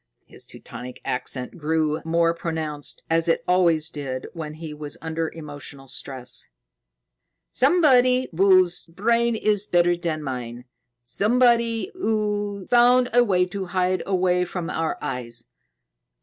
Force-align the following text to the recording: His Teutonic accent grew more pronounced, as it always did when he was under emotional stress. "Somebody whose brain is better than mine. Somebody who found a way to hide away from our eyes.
His 0.25 0.47
Teutonic 0.47 0.99
accent 1.05 1.59
grew 1.59 2.01
more 2.03 2.33
pronounced, 2.33 3.03
as 3.07 3.27
it 3.27 3.43
always 3.47 3.91
did 3.91 4.25
when 4.33 4.55
he 4.55 4.73
was 4.73 4.97
under 4.99 5.29
emotional 5.29 5.87
stress. 5.87 6.47
"Somebody 7.51 8.27
whose 8.35 8.87
brain 8.87 9.35
is 9.35 9.67
better 9.67 9.95
than 9.95 10.23
mine. 10.23 10.65
Somebody 11.03 11.91
who 11.93 12.65
found 12.71 13.11
a 13.13 13.23
way 13.23 13.45
to 13.49 13.65
hide 13.65 14.01
away 14.07 14.43
from 14.43 14.71
our 14.71 14.97
eyes. 15.03 15.49